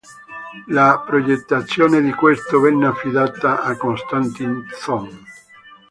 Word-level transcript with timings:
La 0.69 1.03
progettazione 1.05 2.01
di 2.01 2.11
questo 2.13 2.59
venne 2.59 2.87
affidata 2.87 3.61
a 3.61 3.77
Konstantin 3.77 4.65
Thon. 4.83 5.25